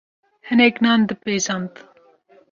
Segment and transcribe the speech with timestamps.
[0.47, 1.73] hinek nan dipêjand